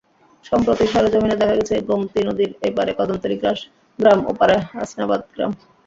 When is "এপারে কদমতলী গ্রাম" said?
2.69-4.19